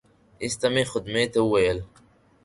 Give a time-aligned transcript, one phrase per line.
[0.43, 1.79] ایسته مې خدمې ته وویل.